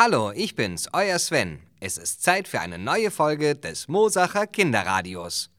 Hallo, 0.00 0.30
ich 0.30 0.54
bin's, 0.54 0.88
euer 0.92 1.18
Sven. 1.18 1.60
Es 1.80 1.98
ist 1.98 2.22
Zeit 2.22 2.46
für 2.46 2.60
eine 2.60 2.78
neue 2.78 3.10
Folge 3.10 3.56
des 3.56 3.88
Mosacher 3.88 4.46
Kinderradios. 4.46 5.50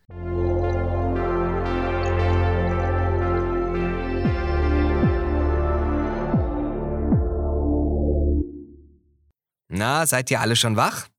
Na, 9.68 10.06
seid 10.06 10.32
ihr 10.32 10.40
alle 10.40 10.56
schon 10.56 10.78
wach? 10.78 11.10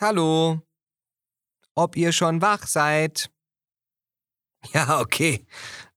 Hallo? 0.00 0.62
Ob 1.74 1.96
ihr 1.96 2.12
schon 2.12 2.40
wach 2.40 2.68
seid? 2.68 3.32
Ja, 4.72 5.00
okay. 5.00 5.44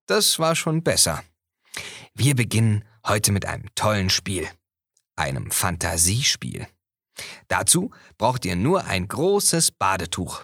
Das 0.08 0.40
war 0.40 0.56
schon 0.56 0.82
besser. 0.82 1.24
Wir 2.16 2.36
beginnen 2.36 2.84
heute 3.06 3.32
mit 3.32 3.46
einem 3.46 3.68
tollen 3.76 4.10
Spiel. 4.10 4.50
Einem 5.16 5.52
Fantasiespiel. 5.52 6.68
Dazu 7.48 7.92
braucht 8.18 8.46
ihr 8.46 8.56
nur 8.56 8.86
ein 8.86 9.08
großes 9.08 9.72
Badetuch. 9.72 10.44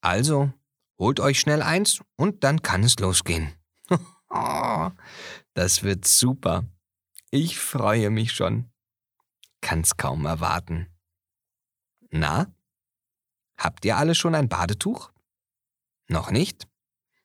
Also, 0.00 0.52
holt 0.98 1.20
euch 1.20 1.40
schnell 1.40 1.62
eins 1.62 2.00
und 2.16 2.44
dann 2.44 2.62
kann 2.62 2.82
es 2.82 2.98
losgehen. 2.98 3.52
das 5.54 5.82
wird 5.82 6.06
super. 6.06 6.64
Ich 7.30 7.58
freue 7.58 8.10
mich 8.10 8.32
schon. 8.32 8.70
Kann's 9.60 9.96
kaum 9.96 10.26
erwarten. 10.26 10.88
Na? 12.10 12.46
Habt 13.58 13.84
ihr 13.84 13.96
alle 13.96 14.14
schon 14.14 14.34
ein 14.34 14.48
Badetuch? 14.48 15.10
Noch 16.08 16.30
nicht? 16.30 16.68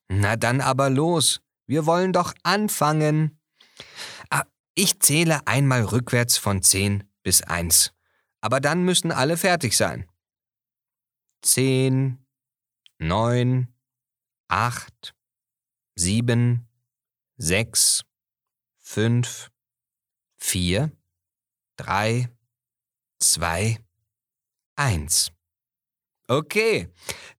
Na 0.08 0.36
dann 0.36 0.62
aber 0.62 0.90
los. 0.90 1.42
Wir 1.68 1.86
wollen 1.86 2.14
doch 2.14 2.34
anfangen. 2.44 3.40
Ah, 4.30 4.46
ich 4.76 5.00
zähle 5.00 5.46
einmal 5.48 5.84
rückwärts 5.84 6.38
von 6.38 6.62
zehn 6.62 7.04
bis 7.24 7.42
eins. 7.42 7.94
Aber 8.42 8.60
dann 8.60 8.84
müssen 8.84 9.12
alle 9.12 9.38
fertig 9.38 9.76
sein. 9.76 10.10
Zehn, 11.42 12.26
neun, 12.98 13.68
acht, 14.48 15.14
sieben, 15.96 16.68
sechs, 17.38 18.04
fünf, 18.78 19.50
vier, 20.38 20.92
drei, 21.78 22.30
zwei, 23.20 23.80
eins. 24.76 25.32
Okay, 26.28 26.88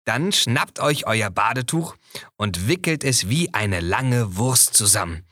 dann 0.05 0.33
schnappt 0.33 0.81
euch 0.81 1.06
euer 1.06 1.31
Badetuch 1.31 1.94
und 2.37 2.67
wickelt 2.67 3.05
es 3.05 3.28
wie 3.28 3.55
eine 3.55 3.81
lange 3.81 4.37
Wurst 4.37 4.75
zusammen, 4.75 5.25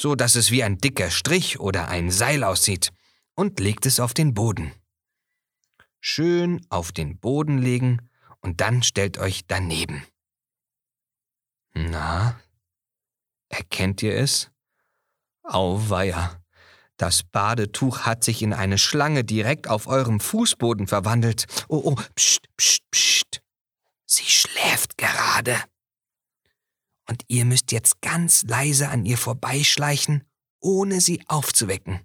so 0.00 0.14
dass 0.14 0.34
es 0.34 0.50
wie 0.50 0.64
ein 0.64 0.78
dicker 0.78 1.10
Strich 1.10 1.60
oder 1.60 1.88
ein 1.88 2.10
Seil 2.10 2.42
aussieht, 2.42 2.90
und 3.34 3.60
legt 3.60 3.84
es 3.84 4.00
auf 4.00 4.14
den 4.14 4.32
Boden. 4.32 4.72
Schön 6.00 6.64
auf 6.70 6.90
den 6.90 7.18
Boden 7.18 7.58
legen 7.58 8.08
und 8.40 8.62
dann 8.62 8.82
stellt 8.82 9.18
euch 9.18 9.46
daneben. 9.46 10.02
Na, 11.74 12.40
erkennt 13.50 14.02
ihr 14.02 14.16
es? 14.16 14.50
Auweia. 15.42 16.42
Das 16.96 17.22
Badetuch 17.22 18.00
hat 18.00 18.24
sich 18.24 18.42
in 18.42 18.54
eine 18.54 18.78
Schlange 18.78 19.22
direkt 19.22 19.68
auf 19.68 19.86
eurem 19.86 20.20
Fußboden 20.20 20.86
verwandelt. 20.86 21.46
Oh, 21.68 21.82
oh, 21.84 21.94
pst, 22.14 22.46
pst, 22.56 22.82
pst. 22.90 23.42
Sie 24.06 24.24
schläft 24.24 24.96
gerade. 24.96 25.56
Und 27.10 27.24
ihr 27.28 27.44
müsst 27.44 27.72
jetzt 27.72 28.00
ganz 28.00 28.44
leise 28.44 28.88
an 28.88 29.04
ihr 29.04 29.18
vorbeischleichen, 29.18 30.24
ohne 30.60 31.00
sie 31.00 31.22
aufzuwecken. 31.26 32.00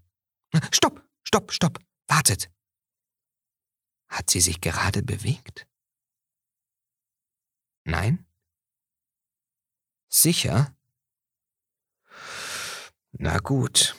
Stopp, 0.71 1.01
stopp, 1.23 1.53
stopp, 1.53 1.79
wartet. 2.07 2.51
Hat 4.09 4.29
sie 4.29 4.41
sich 4.41 4.59
gerade 4.59 5.03
bewegt? 5.03 5.67
Nein? 7.83 8.25
Sicher? 10.09 10.75
Na 13.11 13.37
gut 13.37 13.95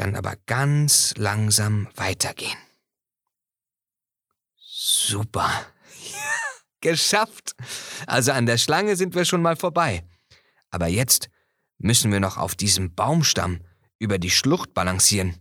dann 0.00 0.16
aber 0.16 0.36
ganz 0.46 1.12
langsam 1.18 1.86
weitergehen. 1.94 2.56
Super. 4.56 5.66
geschafft. 6.80 7.54
Also 8.06 8.32
an 8.32 8.46
der 8.46 8.56
Schlange 8.56 8.96
sind 8.96 9.14
wir 9.14 9.26
schon 9.26 9.42
mal 9.42 9.56
vorbei. 9.56 10.02
Aber 10.70 10.88
jetzt 10.88 11.28
müssen 11.78 12.12
wir 12.12 12.20
noch 12.20 12.36
auf 12.36 12.54
diesem 12.54 12.94
Baumstamm 12.94 13.60
über 13.98 14.18
die 14.18 14.30
Schlucht 14.30 14.74
balancieren. 14.74 15.36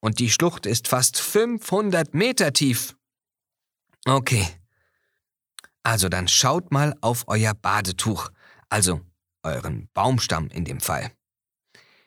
Und 0.00 0.18
die 0.18 0.30
Schlucht 0.30 0.66
ist 0.66 0.88
fast 0.88 1.18
500 1.18 2.14
Meter 2.14 2.52
tief. 2.52 2.96
Okay. 4.04 4.46
Also 5.82 6.08
dann 6.08 6.28
schaut 6.28 6.72
mal 6.72 6.94
auf 7.00 7.24
euer 7.26 7.54
Badetuch, 7.54 8.30
also 8.68 9.00
euren 9.42 9.88
Baumstamm 9.92 10.48
in 10.48 10.64
dem 10.64 10.80
Fall. 10.80 11.12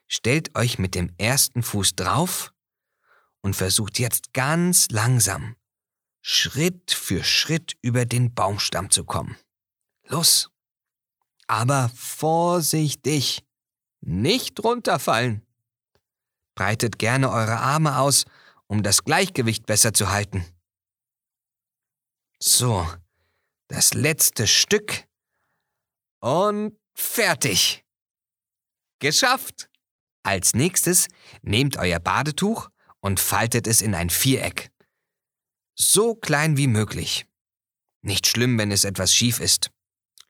Stellt 0.07 0.55
euch 0.55 0.79
mit 0.79 0.95
dem 0.95 1.11
ersten 1.17 1.63
Fuß 1.63 1.95
drauf 1.95 2.53
und 3.41 3.55
versucht 3.55 3.99
jetzt 3.99 4.33
ganz 4.33 4.89
langsam, 4.89 5.55
Schritt 6.21 6.91
für 6.91 7.23
Schritt 7.23 7.77
über 7.81 8.05
den 8.05 8.33
Baumstamm 8.33 8.89
zu 8.89 9.05
kommen. 9.05 9.37
Los! 10.07 10.49
Aber 11.47 11.89
vorsichtig! 11.95 13.43
Nicht 14.01 14.63
runterfallen! 14.63 15.45
Breitet 16.55 16.99
gerne 16.99 17.31
eure 17.31 17.57
Arme 17.57 17.97
aus, 17.97 18.25
um 18.67 18.83
das 18.83 19.03
Gleichgewicht 19.03 19.65
besser 19.65 19.93
zu 19.93 20.09
halten. 20.09 20.45
So, 22.39 22.87
das 23.67 23.93
letzte 23.93 24.47
Stück 24.47 25.05
und 26.19 26.77
fertig. 26.93 27.85
Geschafft! 28.99 29.69
Als 30.23 30.53
nächstes 30.53 31.07
nehmt 31.41 31.77
euer 31.77 31.99
Badetuch 31.99 32.69
und 32.99 33.19
faltet 33.19 33.65
es 33.65 33.81
in 33.81 33.95
ein 33.95 34.09
Viereck. 34.09 34.69
So 35.75 36.15
klein 36.15 36.57
wie 36.57 36.67
möglich. 36.67 37.25
Nicht 38.01 38.27
schlimm, 38.27 38.57
wenn 38.57 38.71
es 38.71 38.83
etwas 38.83 39.15
schief 39.15 39.39
ist. 39.39 39.71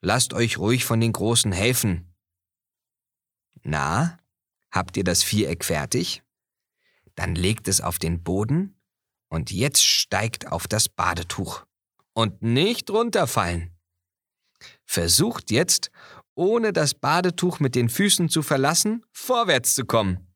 Lasst 0.02 0.34
euch 0.34 0.58
ruhig 0.58 0.86
von 0.86 1.00
den 1.00 1.12
Großen 1.12 1.52
helfen. 1.52 2.14
Na, 3.64 4.20
habt 4.72 4.96
ihr 4.98 5.04
das 5.04 5.24
Viereck 5.24 5.66
fertig? 5.66 6.24
Dann 7.16 7.36
legt 7.36 7.68
es 7.68 7.82
auf 7.82 7.98
den 7.98 8.24
Boden 8.24 8.80
und 9.30 9.52
jetzt 9.52 9.84
steigt 9.84 10.52
auf 10.52 10.68
das 10.68 10.88
Badetuch. 10.88 11.66
Und 12.14 12.42
nicht 12.42 12.90
runterfallen. 12.90 13.72
Versucht 14.86 15.52
jetzt, 15.52 15.92
ohne 16.36 16.74
das 16.74 16.94
Badetuch 16.94 17.60
mit 17.60 17.76
den 17.76 17.90
Füßen 17.90 18.30
zu 18.30 18.42
verlassen, 18.42 19.04
vorwärts 19.12 19.76
zu 19.76 19.86
kommen. 19.86 20.28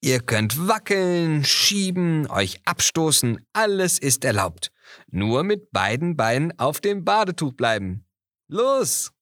Ihr 0.00 0.20
könnt 0.20 0.66
wackeln, 0.66 1.44
schieben, 1.44 2.26
euch 2.30 2.60
abstoßen, 2.64 3.44
alles 3.52 3.98
ist 3.98 4.24
erlaubt. 4.24 4.72
Nur 5.08 5.44
mit 5.44 5.72
beiden 5.72 6.16
Beinen 6.16 6.58
auf 6.58 6.80
dem 6.80 7.04
Badetuch 7.04 7.52
bleiben. 7.52 8.06
Los! 8.52 9.12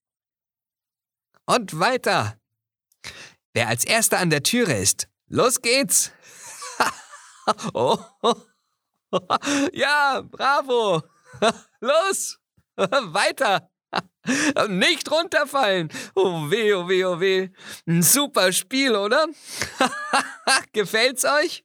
Und 1.44 1.78
weiter! 1.78 2.40
Wer 3.52 3.68
als 3.68 3.84
erster 3.84 4.20
an 4.20 4.30
der 4.30 4.42
Türe 4.42 4.72
ist, 4.72 5.06
los 5.28 5.60
geht's! 5.60 6.12
oh. 7.74 7.98
Ja, 9.74 10.22
bravo! 10.22 11.02
Los! 11.80 12.38
Weiter! 12.76 13.70
Nicht 14.68 15.10
runterfallen. 15.10 15.90
Oh 16.14 16.50
weh, 16.50 16.72
oh 16.72 16.88
weh, 16.88 17.04
oh 17.04 17.20
weh. 17.20 17.50
Ein 17.86 18.02
super 18.02 18.50
Spiel, 18.52 18.96
oder? 18.96 19.26
Gefällt's 20.72 21.26
euch? 21.26 21.64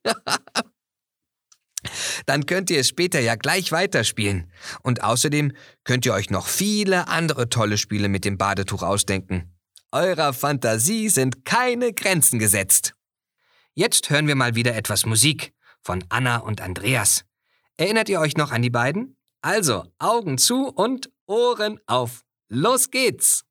Dann 2.25 2.45
könnt 2.45 2.69
ihr 2.69 2.79
es 2.79 2.87
später 2.87 3.19
ja 3.19 3.35
gleich 3.35 3.71
weiterspielen. 3.71 4.51
Und 4.81 5.03
außerdem 5.03 5.53
könnt 5.83 6.05
ihr 6.05 6.13
euch 6.13 6.29
noch 6.29 6.47
viele 6.47 7.07
andere 7.07 7.49
tolle 7.49 7.77
Spiele 7.77 8.09
mit 8.09 8.25
dem 8.25 8.37
Badetuch 8.37 8.83
ausdenken. 8.83 9.53
Eurer 9.91 10.33
Fantasie 10.33 11.09
sind 11.09 11.45
keine 11.45 11.93
Grenzen 11.93 12.39
gesetzt. 12.39 12.95
Jetzt 13.75 14.09
hören 14.09 14.27
wir 14.27 14.35
mal 14.35 14.55
wieder 14.55 14.75
etwas 14.75 15.05
Musik 15.05 15.53
von 15.81 16.03
Anna 16.09 16.37
und 16.37 16.61
Andreas. 16.61 17.25
Erinnert 17.77 18.09
ihr 18.09 18.19
euch 18.19 18.37
noch 18.37 18.51
an 18.51 18.61
die 18.61 18.69
beiden? 18.69 19.17
Also 19.41 19.85
Augen 19.99 20.37
zu 20.37 20.67
und 20.67 21.11
Ohren 21.25 21.79
auf. 21.85 22.23
Los 22.49 22.91
geht's! 22.91 23.45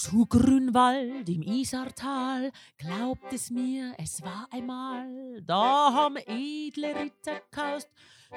Zu 0.00 0.24
Grünwald 0.24 1.28
im 1.28 1.42
Isartal, 1.42 2.52
glaubt 2.78 3.30
es 3.34 3.50
mir, 3.50 3.94
es 3.98 4.22
war 4.22 4.48
einmal, 4.50 5.42
da 5.42 5.92
haben 5.92 6.16
edle 6.16 6.96
Ritter 6.96 7.40
kaust, 7.50 7.86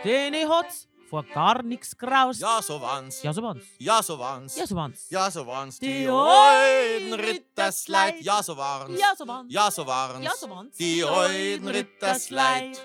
den 0.04 0.34
hat's 0.50 0.90
vor 1.10 1.24
gar 1.24 1.64
nix 1.64 1.98
graust. 1.98 2.42
Ja, 2.42 2.62
so 2.62 2.82
waren's. 2.82 3.24
ja 3.24 3.32
so 3.32 3.42
waren's. 3.42 3.64
Ja, 3.78 4.04
so 4.04 4.20
waren's. 4.20 4.58
Ja, 4.58 4.68
so 4.68 4.76
waren's. 4.76 5.10
Ja, 5.10 5.32
so 5.32 5.48
waren's. 5.48 5.80
Die 5.80 6.10
Heuden 6.10 7.14
Rittersleid. 7.14 8.20
Ja, 8.20 8.44
so 8.44 8.58
waren's. 8.58 9.00
Ja, 9.00 9.14
so 9.16 9.26
waren's. 9.26 9.54
Ja, 9.54 9.72
so 9.72 9.88
waren's. 9.88 10.26
Ja, 10.26 10.32
so 10.36 10.50
waren's. 10.50 10.76
Die 10.76 11.02
Heuden 11.02 11.68
Rittersleid. 11.70 12.78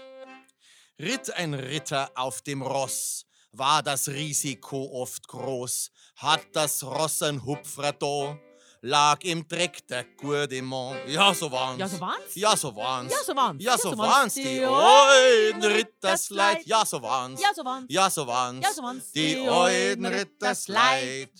Ritt 1.00 1.34
ein 1.34 1.54
Ritter 1.54 2.12
auf 2.14 2.42
dem 2.42 2.62
Ross, 2.62 3.26
war 3.50 3.82
das 3.82 4.06
Risiko 4.06 4.88
oft 5.02 5.26
groß, 5.26 5.90
hat 6.16 6.46
das 6.52 6.84
Ross 6.84 7.22
ein 7.22 7.44
Hupfrer 7.44 7.92
da, 7.92 8.38
lag 8.82 9.22
im 9.24 9.46
Dreck 9.46 9.86
der 9.88 10.04
Gourdemont. 10.04 10.98
Ja, 11.06 11.34
so 11.34 11.50
waren's. 11.50 11.78
Ja, 11.78 11.88
so 11.88 12.00
waren's. 12.00 12.34
Ja, 12.34 12.56
so 12.56 12.74
waren's. 12.74 13.12
Ja, 13.12 13.18
so 13.24 13.36
waren's. 13.36 13.64
Ja, 13.64 13.78
so 13.78 13.96
waren's. 13.96 14.34
Die 14.34 14.64
Heuden 14.64 15.64
Rittersleid. 15.64 16.66
Ja, 16.66 16.84
so 16.84 17.02
waren's. 17.02 17.40
Ja, 17.40 17.54
so 17.54 17.64
waren's. 17.64 17.92
Ja, 17.92 18.10
so 18.10 18.26
waren's. 18.26 19.12
Die 19.12 19.38
Heuden 19.38 20.06
Rittersleid. 20.06 21.30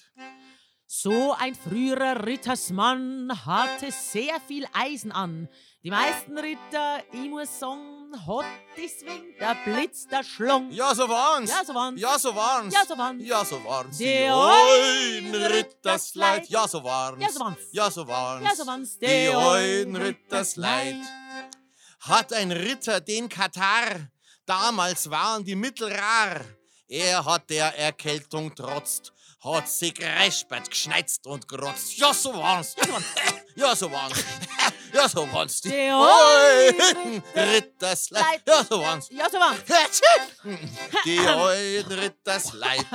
So 1.01 1.33
ein 1.39 1.55
früherer 1.55 2.27
Rittersmann 2.27 3.31
hatte 3.47 3.93
sehr 3.93 4.41
viel 4.41 4.67
Eisen 4.73 5.13
an. 5.13 5.49
Die 5.85 5.93
meisten 5.93 6.37
Ritter, 6.37 7.05
ich 7.13 7.31
muss 7.31 7.57
sagen, 7.57 8.13
hat 8.27 8.47
deswegen 8.77 9.33
der 9.39 9.57
Blitz 9.65 10.09
der 10.09 10.25
Schlung. 10.25 10.73
Ja, 10.73 10.93
so 10.97 11.09
waren's. 11.09 11.51
Ja, 11.51 11.65
so 11.65 11.73
waren's. 11.73 12.01
Ja, 12.01 12.19
so 12.19 12.35
waren's. 12.35 12.75
Ja, 12.75 12.85
so 12.85 12.99
waren's. 12.99 13.25
Ja, 13.25 13.45
so 13.45 13.65
waren's. 13.65 13.99
Die 13.99 14.29
Heuden 14.29 15.35
Rittersleid. 15.37 16.49
Ja, 16.49 16.67
so 16.67 16.83
waren's. 16.83 17.23
Ja, 17.23 17.31
so 17.31 17.39
waren's. 17.39 17.69
Ja, 17.71 17.91
so 17.93 18.09
waren's. 18.09 18.49
Ja, 18.49 18.57
so 18.57 18.67
waren's. 18.67 18.99
Die 18.99 19.29
Heuden 19.33 19.95
Rittersleid. 19.95 20.97
Hat 22.01 22.33
ein 22.33 22.51
Ritter 22.51 23.01
den 23.01 23.29
Katar, 23.29 24.11
damals 24.47 25.09
waren 25.09 25.45
die 25.45 25.55
Mittel 25.55 25.93
rar. 25.93 26.41
Er 26.89 27.25
hat 27.25 27.51
der 27.51 27.79
Erkältung 27.79 28.53
trotzt, 28.53 29.13
hat 29.41 29.69
sich 29.69 29.95
räspert, 30.01 30.71
geschneizt 30.71 31.27
und 31.27 31.47
grotzt. 31.47 31.97
Ja, 31.99 32.13
so 32.13 32.35
waren's. 32.35 32.75
Ja, 33.57 33.75
so 33.75 33.91
waren's. 33.91 34.25
Ja, 34.93 35.09
so 35.09 35.31
waren's. 35.33 35.61
Die 35.61 35.71
Heuden 35.93 37.23
Rittersleid. 37.35 38.43
Ja, 38.47 38.65
so 38.65 38.81
waren's. 38.81 39.09
Ja, 39.11 39.29
so 39.29 39.39
waren's. 39.39 40.01
Die 41.05 41.21
Heuden 41.21 41.99
Rittersleid. 41.99 42.87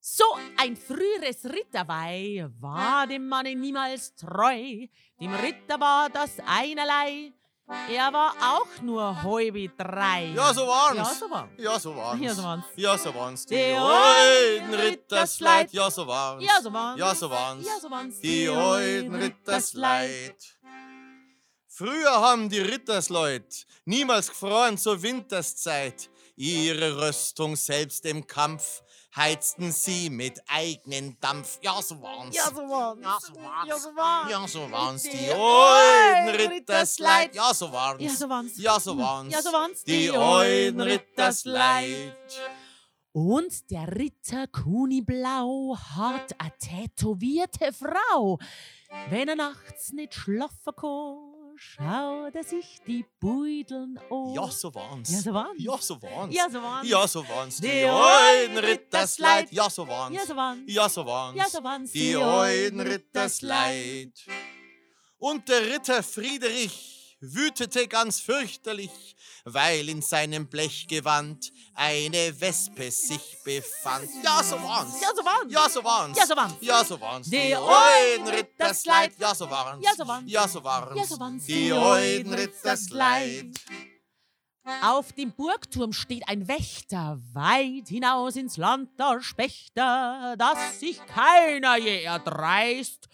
So 0.00 0.24
ein 0.56 0.76
früheres 0.76 1.44
Ritterweih 1.44 2.48
war 2.58 3.06
dem 3.06 3.28
Manne 3.28 3.54
niemals 3.54 4.14
treu. 4.16 4.86
Dem 5.20 5.34
Ritter 5.34 5.78
war 5.78 6.08
das 6.10 6.38
einerlei. 6.46 7.32
Er 7.68 8.12
war 8.12 8.34
auch 8.40 8.82
nur 8.82 9.22
halbe 9.22 9.68
drei. 9.68 10.32
Ja, 10.34 10.54
so 10.54 10.66
waren's. 10.66 10.96
Ja, 10.96 11.14
so 11.14 11.30
waren's. 11.30 11.52
Ja, 11.58 11.78
so 11.78 11.96
waren's. 11.96 12.22
Ja, 12.22 12.34
so 12.34 12.42
waren's. 12.42 12.64
Ja, 12.76 12.98
so 12.98 13.14
waren's. 13.14 13.46
Die 13.46 13.54
Die 13.54 13.76
Heuden 13.76 14.74
Rittersleid. 14.74 15.72
Ja, 15.72 15.90
so 15.90 16.06
waren's. 16.06 16.44
Ja, 16.44 16.62
so 16.62 16.72
waren's. 16.72 16.98
Ja, 16.98 17.14
so 17.14 17.30
waren's. 17.30 17.66
Ja, 17.66 17.80
so 17.80 17.90
waren's. 17.90 18.20
Die 18.20 18.48
Heuden 18.48 19.14
Rittersleid. 19.14 20.58
Früher 21.66 22.10
haben 22.10 22.48
die 22.48 22.60
Rittersleut 22.60 23.66
niemals 23.84 24.28
gefroren 24.30 24.78
zur 24.78 25.00
Winterszeit. 25.02 26.10
Ihre 26.36 27.06
Rüstung 27.06 27.54
selbst 27.54 28.06
im 28.06 28.26
Kampf 28.26 28.82
heizten 29.14 29.72
sie 29.72 30.10
mit 30.10 30.40
eigenen 30.46 31.16
Dampf. 31.20 31.58
Ja, 31.62 31.80
so 31.82 32.00
waren's. 32.00 32.34
Ja, 32.34 32.44
so 32.44 32.56
waren's. 32.68 33.02
Ja, 33.02 33.18
so 33.20 33.34
waren's. 33.34 33.68
Ja, 33.68 33.78
so 33.78 33.96
waren's. 33.96 34.30
Ja, 34.30 34.48
so 34.48 34.70
waren's. 34.70 35.02
Die 35.02 35.30
Heuden 35.32 36.52
Rittersleid. 36.52 37.34
Ja, 37.34 37.54
so 37.54 37.72
waren's. 37.72 38.02
Ja, 38.02 38.10
so 38.10 38.28
waren's. 38.28 38.58
Ja, 38.58 38.80
so 38.80 38.98
waren's. 38.98 39.32
Ja, 39.32 39.42
so 39.42 39.52
waren's. 39.52 39.84
Die 39.84 40.10
Heuden 40.10 40.80
Rittersleid. 40.80 42.14
Und 43.12 43.70
der 43.70 43.88
Ritter 43.96 44.46
Kuniblau 44.46 45.76
hat 45.76 46.34
a 46.38 46.50
tätowierte 46.50 47.72
Frau. 47.72 48.38
Wenn 49.10 49.28
er 49.28 49.36
nachts 49.36 49.92
nicht 49.92 50.14
schlafen 50.14 50.74
kann, 50.76 51.37
schaut 51.58 52.34
er 52.34 52.44
sich 52.44 52.78
die 52.86 53.04
Beuteln 53.20 53.98
an. 54.10 54.32
Ja, 54.34 54.48
so 54.50 54.74
waren's. 54.74 55.10
Ja, 55.10 55.20
so 55.20 55.34
waren's. 55.34 55.62
Ja, 55.62 55.78
so 55.78 56.02
waren's. 56.02 56.34
Ja, 56.34 56.48
so 56.48 56.62
waren's. 56.62 56.88
Ja, 56.88 57.08
so 57.08 57.28
waren's. 57.28 57.60
Die 57.60 57.88
Heuden 57.88 58.58
Rittersleid. 58.58 59.52
Ja, 59.52 59.68
so 59.68 59.86
waren's. 59.86 60.16
Ja, 60.16 60.26
so 60.26 60.36
waren's. 60.36 60.72
Ja, 60.72 60.88
so 60.88 61.06
waren's. 61.06 61.38
Ja, 61.38 61.48
so 61.48 61.64
waren's. 61.64 61.92
Die 61.92 62.16
Heuden 62.16 62.80
Rittersleid. 62.80 64.12
Und 65.18 65.48
der 65.48 65.66
Ritter 65.66 66.02
Friedrich 66.02 66.97
wütete 67.20 67.88
ganz 67.88 68.20
fürchterlich, 68.20 69.16
weil 69.44 69.88
in 69.88 70.02
seinem 70.02 70.46
Blechgewand 70.46 71.52
eine 71.74 72.40
Wespe 72.40 72.90
sich 72.90 73.38
befand. 73.44 74.08
Ja, 74.22 74.42
so 74.42 74.56
waren's. 74.56 75.00
Ja, 75.00 75.08
so 75.14 75.24
waren's. 75.24 75.52
Ja, 75.52 75.68
so 75.68 75.84
waren's. 75.84 76.16
Ja, 76.16 76.26
so 76.26 76.36
waren's. 76.36 76.56
Ja, 76.60 76.84
so 76.84 77.00
waren's. 77.00 77.30
Die 77.30 77.56
Heuden 77.56 78.24
Heuden 78.24 78.28
Rittersleid. 78.28 79.12
Rittersleid. 79.12 79.18
Ja, 79.18 79.34
so 79.34 79.50
waren's. 79.50 79.84
Ja, 79.84 79.94
so 79.96 80.06
waren's. 80.06 80.32
Ja, 80.32 80.48
so 80.48 80.64
waren's. 80.64 80.96
Ja, 80.96 81.04
so 81.04 81.20
waren's. 81.20 81.46
Die 81.46 81.52
Die 81.52 81.72
Heuden 81.72 82.30
Heuden 82.30 82.34
Rittersleid. 82.34 83.46
Auf 84.82 85.12
dem 85.12 85.32
Burgturm 85.32 85.94
steht 85.94 86.28
ein 86.28 86.46
Wächter, 86.46 87.18
weit 87.32 87.88
hinaus 87.88 88.36
ins 88.36 88.58
Land 88.58 88.90
der 89.00 89.22
Spechter, 89.22 90.34
dass 90.36 90.80
sich 90.80 91.00
keiner 91.06 91.78
je 91.78 92.02
erdreist 92.02 93.08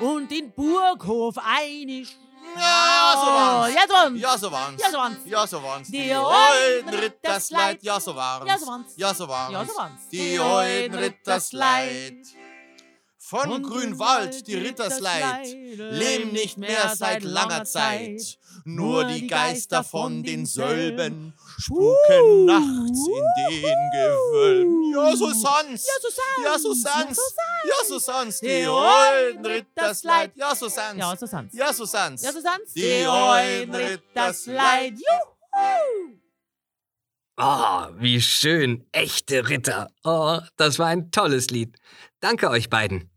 und 0.00 0.30
den 0.30 0.52
Burghof 0.52 1.36
einig. 1.38 2.14
Ja, 2.56 3.12
so 3.14 3.26
waren's. 3.26 3.74
Ja, 3.74 3.86
so 3.86 3.92
waren's. 3.92 4.20
Ja, 4.20 4.38
so 4.38 4.52
waren's. 4.52 4.80
Ja, 4.80 4.90
so 4.90 4.98
waren's. 4.98 5.26
Ja, 5.26 5.46
so 5.46 5.62
waren's. 5.62 5.88
Die 5.88 6.12
Rittersleid. 6.12 7.02
Rittersleid. 7.02 7.82
Ja, 7.82 8.00
so 8.00 8.16
waren's. 8.16 8.96
Ja, 8.96 9.14
so 9.14 9.28
waren's. 9.28 9.52
Ja, 9.52 9.64
so 9.64 9.76
waren's. 9.76 10.08
Die 10.10 10.38
Heuden 10.40 10.94
Rittersleid. 10.94 12.26
Von 13.18 13.50
Von 13.50 13.62
Grünwald, 13.62 14.46
die 14.46 14.54
Rittersleid, 14.54 15.46
leben 15.52 16.32
nicht 16.32 16.56
mehr 16.56 16.94
seit 16.96 17.22
langer 17.22 17.64
Zeit. 17.64 18.38
Nur 18.64 19.04
die 19.04 19.26
Geister 19.26 19.84
von 19.84 20.22
den 20.22 20.46
Sölben 20.46 21.34
spuken 21.58 22.44
nachts 22.46 23.06
in 23.06 23.62
den 23.62 23.90
Gewölben. 23.92 24.92
Ja, 24.94 25.14
so 25.16 25.30
sonst. 25.32 25.86
Ja, 25.86 25.92
so 26.00 26.08
sanft. 26.10 26.44
Ja, 26.44 26.58
so 26.58 26.72
sonst. 26.72 27.16
so 27.16 27.22
Ja, 27.68 27.84
so 27.86 27.98
sonst. 27.98 28.42
Die 28.42 28.66
Heuden 28.66 29.38
Heuden 29.38 29.46
Rittersleid. 29.46 30.30
Rittersleid. 30.30 30.36
Ja, 30.36 30.54
so 30.54 30.68
sonst. 30.68 30.98
Ja, 30.98 31.16
so 31.16 31.26
sanft. 31.26 31.54
Ja, 31.54 31.72
so 31.72 31.84
sonst. 31.84 32.24
Ja, 32.24 32.32
so 32.32 32.40
sanft. 32.40 32.76
Die 32.76 33.06
Heuden 33.06 33.74
Rittersleid. 33.74 34.94
Juhu! 34.94 36.18
Oh, 37.40 37.86
wie 37.98 38.20
schön. 38.20 38.86
Echte 38.92 39.48
Ritter. 39.48 39.88
Oh, 40.02 40.38
das 40.56 40.78
war 40.78 40.88
ein 40.88 41.10
tolles 41.10 41.50
Lied. 41.50 41.76
Danke 42.20 42.50
euch 42.50 42.68
beiden. 42.68 43.10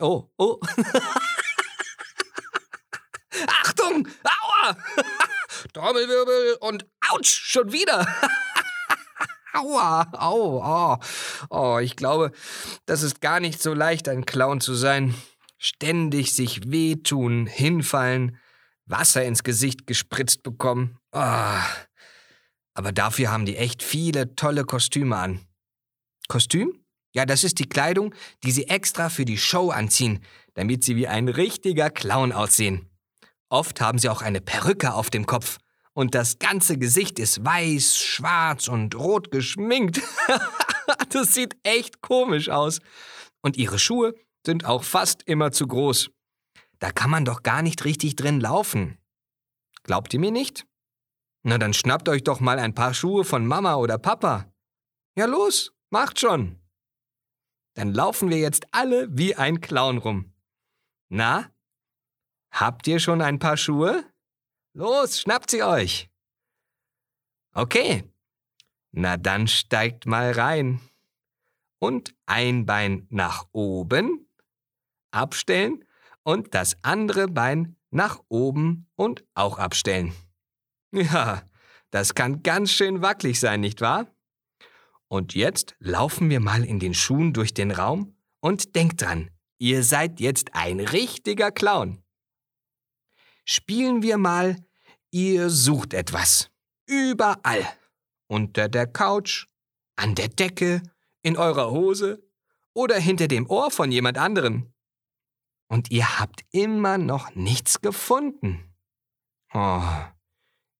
Oh, 0.00 0.28
oh. 0.38 0.58
Achtung! 3.46 4.08
Aua! 4.24 4.76
Trommelwirbel 5.78 6.56
und 6.58 6.86
Autsch! 7.08 7.30
Schon 7.30 7.72
wieder! 7.72 8.04
Aua! 9.54 10.08
Au! 10.12 10.60
Oh. 10.60 10.96
oh, 11.50 11.78
ich 11.78 11.94
glaube, 11.94 12.32
das 12.86 13.04
ist 13.04 13.20
gar 13.20 13.38
nicht 13.38 13.62
so 13.62 13.74
leicht, 13.74 14.08
ein 14.08 14.26
Clown 14.26 14.60
zu 14.60 14.74
sein. 14.74 15.14
Ständig 15.56 16.34
sich 16.34 16.72
wehtun, 16.72 17.46
hinfallen, 17.46 18.38
Wasser 18.86 19.24
ins 19.24 19.44
Gesicht 19.44 19.86
gespritzt 19.86 20.42
bekommen. 20.42 20.98
Oh. 21.12 21.60
Aber 22.74 22.90
dafür 22.92 23.30
haben 23.30 23.46
die 23.46 23.56
echt 23.56 23.84
viele 23.84 24.34
tolle 24.34 24.64
Kostüme 24.64 25.16
an. 25.16 25.46
Kostüm? 26.26 26.84
Ja, 27.14 27.24
das 27.24 27.44
ist 27.44 27.60
die 27.60 27.68
Kleidung, 27.68 28.16
die 28.42 28.50
sie 28.50 28.66
extra 28.66 29.10
für 29.10 29.24
die 29.24 29.38
Show 29.38 29.70
anziehen, 29.70 30.24
damit 30.54 30.82
sie 30.82 30.96
wie 30.96 31.06
ein 31.06 31.28
richtiger 31.28 31.88
Clown 31.88 32.32
aussehen. 32.32 32.90
Oft 33.48 33.80
haben 33.80 34.00
sie 34.00 34.08
auch 34.08 34.22
eine 34.22 34.40
Perücke 34.40 34.92
auf 34.92 35.08
dem 35.08 35.24
Kopf 35.24 35.58
und 35.98 36.14
das 36.14 36.38
ganze 36.38 36.78
Gesicht 36.78 37.18
ist 37.18 37.44
weiß, 37.44 37.96
schwarz 37.96 38.68
und 38.68 38.94
rot 38.94 39.32
geschminkt. 39.32 40.00
das 41.08 41.34
sieht 41.34 41.56
echt 41.64 42.02
komisch 42.02 42.50
aus. 42.50 42.78
Und 43.42 43.56
ihre 43.56 43.80
Schuhe 43.80 44.14
sind 44.46 44.64
auch 44.64 44.84
fast 44.84 45.24
immer 45.24 45.50
zu 45.50 45.66
groß. 45.66 46.10
Da 46.78 46.92
kann 46.92 47.10
man 47.10 47.24
doch 47.24 47.42
gar 47.42 47.62
nicht 47.62 47.84
richtig 47.84 48.14
drin 48.14 48.38
laufen. 48.38 48.96
Glaubt 49.82 50.14
ihr 50.14 50.20
mir 50.20 50.30
nicht? 50.30 50.68
Na, 51.42 51.58
dann 51.58 51.74
schnappt 51.74 52.08
euch 52.08 52.22
doch 52.22 52.38
mal 52.38 52.60
ein 52.60 52.76
paar 52.76 52.94
Schuhe 52.94 53.24
von 53.24 53.44
Mama 53.44 53.74
oder 53.74 53.98
Papa. 53.98 54.52
Ja, 55.16 55.26
los, 55.26 55.72
macht 55.90 56.20
schon. 56.20 56.60
Dann 57.74 57.92
laufen 57.92 58.30
wir 58.30 58.38
jetzt 58.38 58.68
alle 58.70 59.08
wie 59.10 59.34
ein 59.34 59.60
Clown 59.60 59.98
rum. 59.98 60.32
Na? 61.08 61.50
Habt 62.52 62.86
ihr 62.86 63.00
schon 63.00 63.20
ein 63.20 63.40
paar 63.40 63.56
Schuhe? 63.56 64.04
Los, 64.78 65.20
schnappt 65.20 65.50
sie 65.50 65.64
euch. 65.64 66.08
Okay. 67.52 68.04
Na 68.92 69.16
dann 69.16 69.48
steigt 69.48 70.06
mal 70.06 70.30
rein. 70.30 70.78
Und 71.80 72.14
ein 72.26 72.64
Bein 72.64 73.08
nach 73.10 73.48
oben, 73.50 74.30
abstellen 75.10 75.84
und 76.22 76.54
das 76.54 76.76
andere 76.82 77.26
Bein 77.26 77.74
nach 77.90 78.20
oben 78.28 78.88
und 78.94 79.24
auch 79.34 79.58
abstellen. 79.58 80.14
Ja, 80.92 81.42
das 81.90 82.14
kann 82.14 82.44
ganz 82.44 82.70
schön 82.70 83.02
wackelig 83.02 83.40
sein, 83.40 83.60
nicht 83.60 83.80
wahr? 83.80 84.06
Und 85.08 85.34
jetzt 85.34 85.74
laufen 85.80 86.30
wir 86.30 86.38
mal 86.38 86.64
in 86.64 86.78
den 86.78 86.94
Schuhen 86.94 87.32
durch 87.32 87.52
den 87.52 87.72
Raum 87.72 88.16
und 88.38 88.76
denkt 88.76 89.02
dran, 89.02 89.28
ihr 89.58 89.82
seid 89.82 90.20
jetzt 90.20 90.54
ein 90.54 90.78
richtiger 90.78 91.50
Clown. 91.50 92.00
Spielen 93.44 94.02
wir 94.02 94.18
mal, 94.18 94.56
ihr 95.10 95.50
sucht 95.50 95.94
etwas. 95.94 96.50
Überall. 96.86 97.66
Unter 98.26 98.68
der 98.68 98.86
Couch, 98.86 99.46
an 99.96 100.14
der 100.14 100.28
Decke, 100.28 100.82
in 101.22 101.36
eurer 101.36 101.70
Hose 101.70 102.22
oder 102.74 102.98
hinter 102.98 103.28
dem 103.28 103.48
Ohr 103.48 103.70
von 103.70 103.90
jemand 103.90 104.18
anderem. 104.18 104.72
Und 105.68 105.90
ihr 105.90 106.18
habt 106.18 106.44
immer 106.50 106.98
noch 106.98 107.34
nichts 107.34 107.80
gefunden. 107.80 108.74
Oh, 109.52 109.82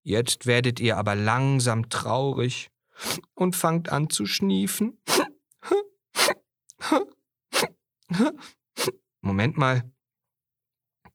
jetzt 0.03 0.45
werdet 0.45 0.79
ihr 0.79 0.97
aber 0.97 1.15
langsam 1.15 1.89
traurig 1.89 2.71
und 3.33 3.55
fangt 3.55 3.89
an 3.89 4.09
zu 4.09 4.25
schniefen. 4.25 5.01
Moment 9.21 9.57
mal. 9.57 9.91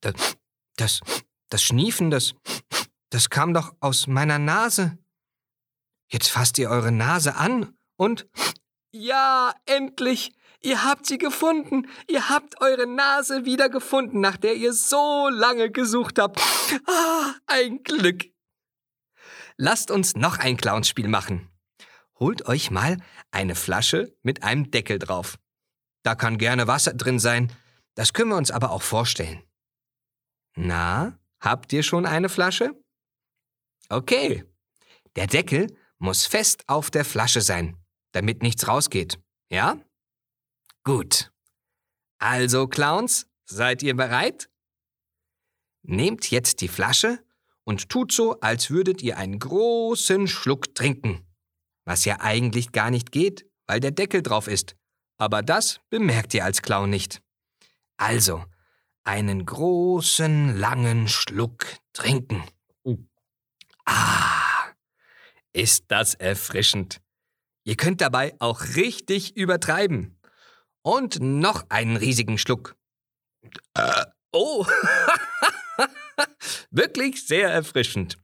Das, 0.01 0.37
das, 0.77 1.01
das 1.49 1.63
Schniefen, 1.63 2.11
das, 2.11 2.35
das 3.15 3.31
kam 3.31 3.55
doch 3.55 3.77
aus 3.79 4.09
meiner 4.09 4.41
Nase. 4.41 4.99
Jetzt 6.11 6.31
fasst 6.31 6.59
ihr 6.59 6.69
eure 6.69 6.91
Nase 6.91 7.37
an 7.37 7.79
und... 7.97 8.27
Ja, 8.91 9.55
endlich! 9.67 10.33
Ihr 10.61 10.83
habt 10.83 11.07
sie 11.07 11.19
gefunden! 11.19 11.87
Ihr 12.09 12.29
habt 12.29 12.61
eure 12.61 12.89
Nase 12.89 13.45
wieder 13.45 13.69
gefunden, 13.69 14.21
nach 14.21 14.37
der 14.37 14.57
ihr 14.57 14.73
so 14.73 15.29
lange 15.29 15.71
gesucht 15.71 16.19
habt. 16.19 16.41
Ah, 16.89 17.35
ein 17.47 17.85
Glück! 17.85 18.25
Lasst 19.57 19.93
uns 19.93 20.17
noch 20.17 20.39
ein 20.39 20.57
Clownspiel 20.57 21.07
machen. 21.07 21.49
Holt 22.19 22.47
euch 22.49 22.73
mal 22.73 22.99
eine 23.31 23.55
Flasche 23.55 24.13
mit 24.23 24.43
einem 24.43 24.73
Deckel 24.73 24.99
drauf. 24.99 25.39
Da 26.03 26.17
kann 26.17 26.37
gerne 26.37 26.67
Wasser 26.67 26.95
drin 26.95 27.21
sein, 27.21 27.53
das 27.95 28.13
können 28.13 28.31
wir 28.31 28.37
uns 28.37 28.51
aber 28.51 28.73
auch 28.73 28.83
vorstellen. 28.83 29.41
Na, 30.57 31.17
habt 31.39 31.73
ihr 31.73 31.85
schon 31.85 32.07
eine 32.07 32.29
Flasche? 32.29 32.75
Okay. 33.89 34.45
Der 35.17 35.27
Deckel 35.27 35.67
muss 35.99 36.27
fest 36.27 36.65
auf 36.69 36.91
der 36.91 37.05
Flasche 37.05 37.41
sein, 37.41 37.77
damit 38.13 38.43
nichts 38.43 38.67
rausgeht. 38.67 39.19
Ja? 39.51 39.79
Gut. 40.83 41.33
Also, 42.19 42.67
Clowns, 42.67 43.27
seid 43.45 43.83
ihr 43.83 43.95
bereit? 43.95 44.49
Nehmt 45.83 46.31
jetzt 46.31 46.61
die 46.61 46.69
Flasche 46.69 47.23
und 47.65 47.89
tut 47.89 48.13
so, 48.13 48.41
als 48.41 48.71
würdet 48.71 49.03
ihr 49.03 49.19
einen 49.19 49.39
großen 49.39 50.29
Schluck 50.29 50.75
trinken. 50.75 51.27
Was 51.85 52.05
ja 52.05 52.21
eigentlich 52.21 52.73
gar 52.73 52.91
nicht 52.91 53.13
geht, 53.13 53.47
weil 53.67 53.81
der 53.81 53.91
Deckel 53.91 54.23
drauf 54.23 54.49
ist. 54.49 54.77
Aber 55.17 55.43
das 55.43 55.81
bemerkt 55.91 56.35
ihr 56.35 56.45
als 56.45 56.63
Clown 56.63 56.91
nicht. 56.91 57.23
Also, 57.97 58.45
einen 59.05 59.45
großen, 59.45 60.57
langen 60.59 61.09
Schluck 61.09 61.67
trinken. 61.93 62.43
Ah, 63.85 64.73
ist 65.53 65.85
das 65.89 66.15
erfrischend. 66.15 67.01
Ihr 67.65 67.77
könnt 67.77 68.01
dabei 68.01 68.35
auch 68.41 68.63
richtig 68.77 69.37
übertreiben. 69.37 70.19
Und 70.83 71.21
noch 71.21 71.65
einen 71.71 71.97
riesigen 71.97 72.37
Schluck. 72.37 72.77
Äh, 73.75 74.05
oh, 74.33 74.67
wirklich 76.71 77.27
sehr 77.27 77.51
erfrischend. 77.51 78.19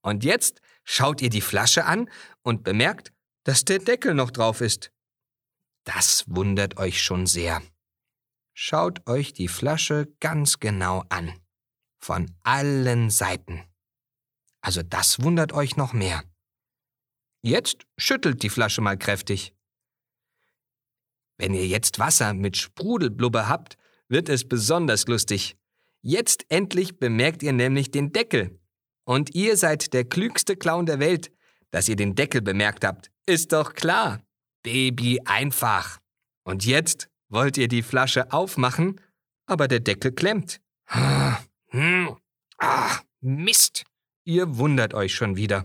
Und 0.00 0.24
jetzt 0.24 0.62
schaut 0.84 1.20
ihr 1.20 1.28
die 1.28 1.42
Flasche 1.42 1.84
an 1.84 2.08
und 2.42 2.64
bemerkt, 2.64 3.12
dass 3.44 3.64
der 3.64 3.78
Deckel 3.78 4.14
noch 4.14 4.30
drauf 4.30 4.62
ist. 4.62 4.90
Das 5.84 6.24
wundert 6.26 6.78
euch 6.78 7.02
schon 7.02 7.26
sehr. 7.26 7.62
Schaut 8.54 9.06
euch 9.06 9.32
die 9.32 9.48
Flasche 9.48 10.08
ganz 10.20 10.60
genau 10.60 11.04
an. 11.10 11.32
Von 11.98 12.34
allen 12.42 13.10
Seiten. 13.10 13.64
Also 14.68 14.82
das 14.82 15.22
wundert 15.22 15.54
euch 15.54 15.78
noch 15.78 15.94
mehr. 15.94 16.22
Jetzt 17.40 17.86
schüttelt 17.96 18.42
die 18.42 18.50
Flasche 18.50 18.82
mal 18.82 18.98
kräftig. 18.98 19.54
Wenn 21.38 21.54
ihr 21.54 21.66
jetzt 21.66 21.98
Wasser 21.98 22.34
mit 22.34 22.58
Sprudelblubber 22.58 23.48
habt, 23.48 23.78
wird 24.08 24.28
es 24.28 24.46
besonders 24.46 25.06
lustig. 25.06 25.56
Jetzt 26.02 26.44
endlich 26.50 26.98
bemerkt 26.98 27.42
ihr 27.42 27.54
nämlich 27.54 27.92
den 27.92 28.12
Deckel. 28.12 28.60
Und 29.04 29.34
ihr 29.34 29.56
seid 29.56 29.94
der 29.94 30.04
klügste 30.04 30.54
Clown 30.54 30.84
der 30.84 31.00
Welt, 31.00 31.32
dass 31.70 31.88
ihr 31.88 31.96
den 31.96 32.14
Deckel 32.14 32.42
bemerkt 32.42 32.84
habt. 32.84 33.10
Ist 33.24 33.54
doch 33.54 33.72
klar. 33.72 34.20
Baby 34.62 35.22
einfach. 35.24 35.98
Und 36.44 36.66
jetzt 36.66 37.08
wollt 37.30 37.56
ihr 37.56 37.68
die 37.68 37.82
Flasche 37.82 38.34
aufmachen, 38.34 39.00
aber 39.46 39.66
der 39.66 39.80
Deckel 39.80 40.12
klemmt. 40.12 40.60
Hm. 41.70 42.18
Ah, 42.58 42.98
Mist. 43.22 43.86
Ihr 44.28 44.58
wundert 44.58 44.92
euch 44.92 45.14
schon 45.14 45.36
wieder. 45.36 45.64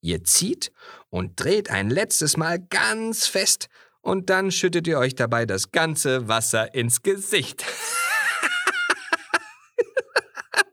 Ihr 0.00 0.22
zieht 0.22 0.70
und 1.08 1.42
dreht 1.42 1.68
ein 1.68 1.90
letztes 1.90 2.36
Mal 2.36 2.60
ganz 2.60 3.26
fest 3.26 3.68
und 4.02 4.30
dann 4.30 4.52
schüttet 4.52 4.86
ihr 4.86 5.00
euch 5.00 5.16
dabei 5.16 5.46
das 5.46 5.72
ganze 5.72 6.28
Wasser 6.28 6.72
ins 6.76 7.02
Gesicht. 7.02 7.64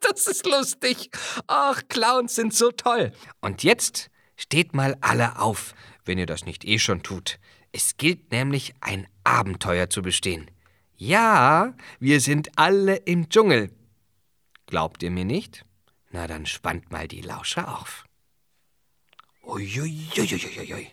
das 0.02 0.28
ist 0.28 0.46
lustig. 0.46 1.10
Ach, 1.48 1.82
Clowns 1.90 2.36
sind 2.36 2.54
so 2.54 2.70
toll. 2.70 3.12
Und 3.42 3.64
jetzt 3.64 4.12
steht 4.36 4.76
mal 4.76 4.98
alle 5.02 5.40
auf, 5.40 5.74
wenn 6.06 6.20
ihr 6.20 6.28
das 6.28 6.46
nicht 6.46 6.64
eh 6.64 6.78
schon 6.78 7.02
tut. 7.02 7.40
Es 7.72 7.98
gilt 7.98 8.32
nämlich, 8.32 8.76
ein 8.82 9.08
Abenteuer 9.24 9.90
zu 9.90 10.04
bestehen. 10.04 10.52
Ja, 10.96 11.74
wir 12.00 12.22
sind 12.22 12.52
alle 12.56 12.98
im 12.98 13.30
Dschungel. 13.30 13.72
Glaubt 14.68 15.02
ihr 15.02 15.10
mir 15.10 15.26
nicht? 15.26 15.66
Na, 16.10 16.28
dann 16.28 16.46
spannt 16.46 16.92
mal 16.92 17.08
die 17.08 17.22
Lausche 17.22 17.68
auf. 17.68 18.06
Uiuiuiuiui. 19.44 20.92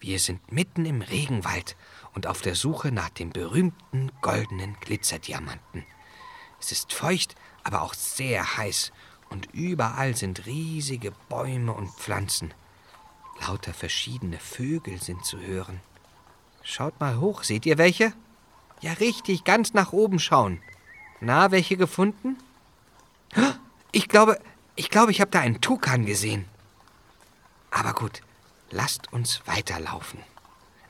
Wir 0.00 0.18
sind 0.18 0.50
mitten 0.50 0.84
im 0.84 1.00
Regenwald 1.00 1.76
und 2.14 2.26
auf 2.26 2.40
der 2.40 2.54
Suche 2.54 2.92
nach 2.92 3.10
dem 3.10 3.30
berühmten 3.30 4.10
goldenen 4.20 4.76
Glitzerdiamanten. 4.80 5.84
Es 6.60 6.72
ist 6.72 6.92
feucht, 6.92 7.34
aber 7.64 7.82
auch 7.82 7.94
sehr 7.94 8.56
heiß 8.56 8.92
und 9.30 9.48
überall 9.52 10.16
sind 10.16 10.46
riesige 10.46 11.12
Bäume 11.28 11.72
und 11.72 11.90
Pflanzen. 11.90 12.52
Lauter 13.40 13.72
verschiedene 13.72 14.38
Vögel 14.38 15.00
sind 15.00 15.24
zu 15.24 15.40
hören. 15.40 15.80
Schaut 16.62 17.00
mal 17.00 17.18
hoch, 17.18 17.42
seht 17.42 17.66
ihr 17.66 17.78
welche? 17.78 18.12
Ja, 18.80 18.92
richtig, 18.94 19.44
ganz 19.44 19.74
nach 19.74 19.92
oben 19.92 20.18
schauen. 20.18 20.60
Na, 21.20 21.50
welche 21.50 21.76
gefunden? 21.76 22.36
Ich 23.94 24.08
glaube, 24.08 24.40
ich 24.74 24.88
glaube, 24.88 25.12
ich 25.12 25.20
habe 25.20 25.30
da 25.30 25.40
einen 25.40 25.60
Tukan 25.60 26.06
gesehen. 26.06 26.46
Aber 27.70 27.92
gut, 27.92 28.22
lasst 28.70 29.12
uns 29.12 29.42
weiterlaufen. 29.46 30.20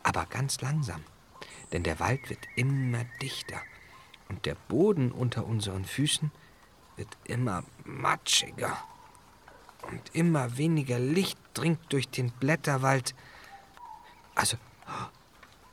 Aber 0.05 0.27
ganz 0.27 0.61
langsam, 0.61 1.03
denn 1.73 1.83
der 1.83 1.99
Wald 1.99 2.31
wird 2.31 2.47
immer 2.57 3.05
dichter 3.21 3.61
und 4.29 4.47
der 4.47 4.55
Boden 4.55 5.13
unter 5.13 5.45
unseren 5.47 5.85
Füßen 5.85 6.31
wird 6.97 7.09
immer 7.25 7.65
matschiger. 7.85 8.77
Und 9.83 10.15
immer 10.15 10.57
weniger 10.57 11.01
Licht 11.01 11.39
dringt 11.55 11.93
durch 11.93 12.09
den 12.09 12.31
Blätterwald. 12.31 13.17
Also, 14.37 14.57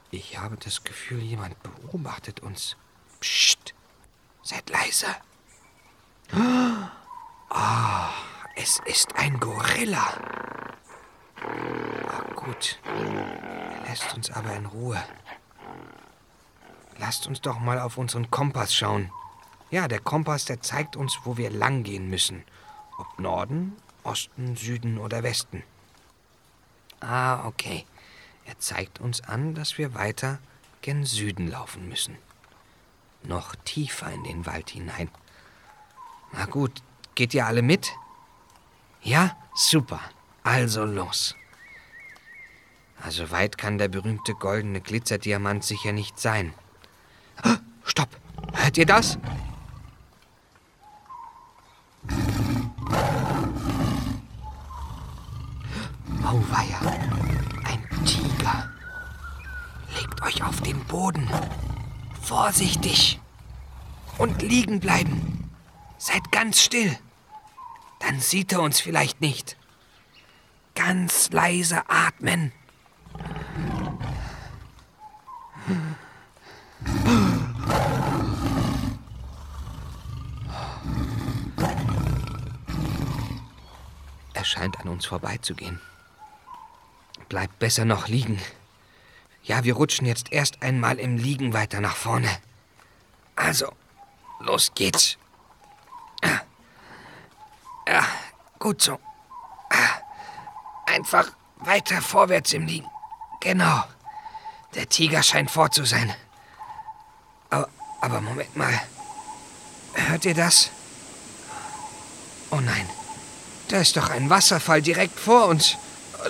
ich 0.10 0.40
habe 0.40 0.58
das 0.58 0.84
Gefühl, 0.84 1.22
jemand 1.22 1.56
beobachtet 1.62 2.40
uns. 2.40 2.76
Psst, 3.20 3.76
seid 4.42 4.68
leise. 4.72 5.06
Ah, 7.50 8.10
es 8.56 8.80
ist 8.86 9.16
ein 9.16 9.40
Gorilla. 9.40 10.14
Oh, 11.44 12.34
gut, 12.36 12.80
er 12.86 13.90
lässt 13.90 14.14
uns 14.16 14.30
aber 14.32 14.56
in 14.56 14.68
Ruhe. 14.68 15.04
Lasst 17.00 17.28
uns 17.28 17.42
doch 17.42 17.60
mal 17.60 17.80
auf 17.80 17.98
unseren 17.98 18.30
Kompass 18.30 18.76
schauen. 18.76 19.12
Ja, 19.72 19.88
der 19.88 20.00
Kompass, 20.00 20.46
der 20.46 20.62
zeigt 20.62 20.96
uns, 20.96 21.20
wo 21.24 21.38
wir 21.38 21.50
lang 21.50 21.84
gehen 21.84 22.10
müssen. 22.10 22.44
Ob 22.98 23.20
Norden, 23.20 23.76
Osten, 24.04 24.56
Süden 24.56 24.98
oder 24.98 25.24
Westen. 25.24 25.64
Ah, 27.00 27.46
okay. 27.48 27.86
Er 28.46 28.60
zeigt 28.60 29.00
uns 29.00 29.22
an, 29.22 29.56
dass 29.56 29.78
wir 29.78 29.94
weiter 29.94 30.40
gen 30.82 31.06
Süden 31.06 31.48
laufen 31.48 31.88
müssen. 31.88 32.18
Noch 33.24 33.56
tiefer 33.56 34.12
in 34.12 34.24
den 34.24 34.46
Wald 34.46 34.70
hinein. 34.72 35.10
Na 36.32 36.46
gut, 36.46 36.82
geht 37.20 37.34
ihr 37.34 37.46
alle 37.46 37.62
mit? 37.62 37.92
Ja, 39.02 39.36
super. 39.54 40.00
Also 40.42 40.86
los. 40.86 41.36
Also 43.04 43.30
weit 43.30 43.58
kann 43.58 43.78
der 43.78 43.90
berühmte 43.90 44.36
goldene 44.36 44.80
Glitzerdiamant 44.80 45.66
sicher 45.66 45.92
nicht 45.92 46.18
sein. 46.18 46.54
Stopp! 47.84 48.08
Hört 48.54 48.78
ihr 48.78 48.86
das? 48.86 49.18
Auweia. 56.24 56.80
Ein 57.66 58.06
Tiger. 58.06 58.72
Boden. 60.88 61.30
Vorsichtig. 62.22 63.20
Und 64.18 64.42
liegen 64.42 64.80
bleiben. 64.80 65.52
Seid 65.98 66.32
ganz 66.32 66.62
still. 66.62 66.98
Dann 68.00 68.20
sieht 68.20 68.52
er 68.54 68.62
uns 68.62 68.80
vielleicht 68.80 69.22
nicht. 69.22 69.58
Ganz 70.76 71.30
leise 71.32 71.84
atmen. 71.90 72.52
Er 84.34 84.46
scheint 84.46 84.80
an 84.80 84.88
uns 84.88 85.06
vorbeizugehen. 85.06 85.82
Bleibt 87.28 87.60
besser 87.60 87.84
noch 87.86 88.08
liegen. 88.08 88.42
Ja, 89.44 89.64
wir 89.64 89.76
rutschen 89.76 90.08
jetzt 90.08 90.32
erst 90.32 90.62
einmal 90.64 90.98
im 90.98 91.18
Liegen 91.18 91.54
weiter 91.54 91.82
nach 91.82 91.96
vorne. 91.96 92.30
Also, 93.36 93.72
los 94.40 94.72
geht's. 94.74 95.18
Ja, 97.88 98.06
gut 98.60 98.82
so. 98.82 99.00
Einfach 100.86 101.32
weiter 101.58 102.02
vorwärts 102.02 102.54
im 102.54 102.66
Liegen. 102.68 102.88
Genau. 103.40 103.84
Der 104.76 104.88
Tiger 104.88 105.24
scheint 105.24 105.50
fort 105.50 105.74
zu 105.74 105.86
sein. 105.86 106.14
Aber, 107.50 107.70
aber 108.02 108.22
Moment 108.22 108.56
mal. 108.56 108.80
Hört 109.94 110.26
ihr 110.26 110.36
das? 110.36 110.70
Oh 112.52 112.60
nein. 112.60 112.88
Da 113.70 113.80
ist 113.80 113.98
doch 113.98 114.10
ein 114.10 114.30
Wasserfall 114.30 114.82
direkt 114.82 115.20
vor 115.20 115.46
uns. 115.46 115.78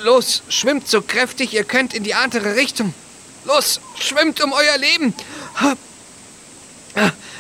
Los, 0.01 0.43
schwimmt 0.49 0.87
so 0.87 1.01
kräftig 1.01 1.53
ihr 1.53 1.63
könnt 1.63 1.93
in 1.93 2.03
die 2.03 2.13
andere 2.13 2.55
Richtung. 2.55 2.93
Los, 3.45 3.79
schwimmt 3.97 4.41
um 4.41 4.51
euer 4.51 4.77
Leben. 4.77 5.13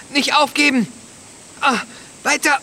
Nicht 0.09 0.35
aufgeben. 0.35 0.91
Weiter. 2.23 2.59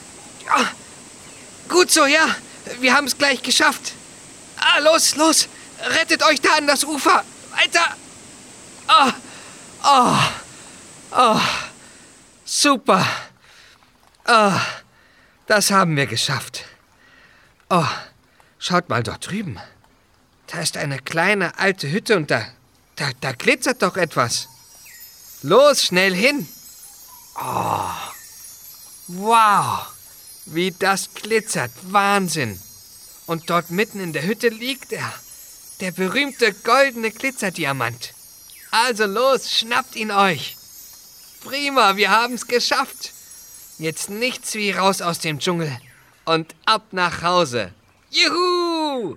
Gut 1.68 1.90
so, 1.90 2.06
ja. 2.06 2.34
Wir 2.80 2.94
haben 2.94 3.06
es 3.06 3.16
gleich 3.16 3.42
geschafft. 3.42 3.92
Ah, 4.56 4.78
los, 4.80 5.16
los. 5.16 5.48
Rettet 5.80 6.22
euch 6.22 6.40
da 6.40 6.56
an 6.56 6.66
das 6.66 6.84
Ufer. 6.84 7.24
Weiter. 7.50 7.96
Oh, 8.88 9.12
oh, 9.84 10.18
oh. 11.12 11.40
Super. 12.44 13.06
Oh, 14.26 14.52
das 15.46 15.70
haben 15.70 15.96
wir 15.96 16.06
geschafft. 16.06 16.64
Oh, 17.68 17.86
schaut 18.58 18.88
mal 18.88 19.02
dort 19.02 19.28
drüben. 19.30 19.58
Da 20.46 20.60
ist 20.60 20.76
eine 20.76 20.98
kleine 20.98 21.58
alte 21.58 21.90
Hütte 21.90 22.16
und 22.16 22.30
da, 22.30 22.46
da, 22.96 23.10
da 23.20 23.32
glitzert 23.32 23.82
doch 23.82 23.96
etwas. 23.96 24.48
Los, 25.42 25.84
schnell 25.84 26.14
hin. 26.14 26.48
Oh, 27.36 27.90
wow, 29.08 29.86
wie 30.46 30.70
das 30.70 31.12
glitzert. 31.14 31.70
Wahnsinn. 31.82 32.58
Und 33.26 33.50
dort 33.50 33.70
mitten 33.70 34.00
in 34.00 34.12
der 34.12 34.26
Hütte 34.26 34.48
liegt 34.48 34.92
er. 34.92 35.12
Der 35.80 35.90
berühmte 35.90 36.52
goldene 36.52 37.10
Glitzerdiamant. 37.10 38.14
Also 38.70 39.04
los, 39.06 39.50
schnappt 39.50 39.96
ihn 39.96 40.10
euch. 40.10 40.56
Prima, 41.44 41.96
wir 41.96 42.10
haben's 42.10 42.46
geschafft. 42.46 43.12
Jetzt 43.78 44.08
nichts 44.08 44.54
wie 44.54 44.70
raus 44.70 45.02
aus 45.02 45.18
dem 45.18 45.38
Dschungel 45.38 45.70
und 46.24 46.54
ab 46.64 46.86
nach 46.92 47.22
Hause. 47.22 47.72
Juhu! 48.10 49.16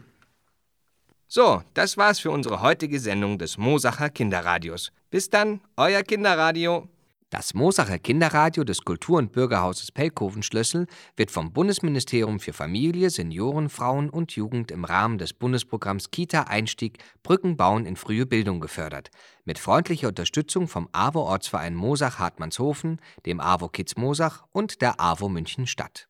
So, 1.27 1.63
das 1.73 1.95
war's 1.95 2.19
für 2.19 2.31
unsere 2.31 2.61
heutige 2.61 2.99
Sendung 2.99 3.37
des 3.37 3.57
Mosacher 3.57 4.09
Kinderradios. 4.09 4.91
Bis 5.09 5.29
dann, 5.29 5.61
euer 5.77 6.03
Kinderradio. 6.03 6.87
Das 7.31 7.53
Mosacher 7.53 7.99
Kinderradio 7.99 8.63
des 8.63 8.81
Kultur- 8.81 9.19
und 9.19 9.31
Bürgerhauses 9.31 9.91
Pelkoven-Schlössel 9.91 10.87
wird 11.15 11.29
vom 11.29 11.53
Bundesministerium 11.53 12.39
für 12.39 12.53
Familie, 12.53 13.11
Senioren, 13.11 13.69
Frauen 13.69 14.09
und 14.09 14.31
Jugend 14.31 14.71
im 14.71 14.83
Rahmen 14.83 15.19
des 15.19 15.33
Bundesprogramms 15.33 16.09
Kita-Einstieg 16.09 16.97
Brücken 17.21 17.55
bauen 17.55 17.85
in 17.85 17.97
frühe 17.97 18.25
Bildung 18.25 18.59
gefördert. 18.59 19.11
Mit 19.45 19.59
freundlicher 19.59 20.07
Unterstützung 20.07 20.67
vom 20.67 20.89
AWO-Ortsverein 20.91 21.75
Mosach-Hartmannshofen, 21.75 22.99
dem 23.27 23.39
AWO 23.39 23.69
Kids 23.69 23.95
Mosach 23.95 24.45
und 24.51 24.81
der 24.81 24.99
AWO 24.99 25.29
München 25.29 25.67
Stadt. 25.67 26.08